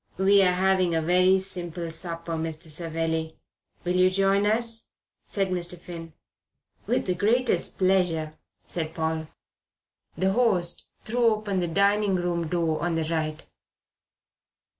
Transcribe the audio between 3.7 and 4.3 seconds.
Will you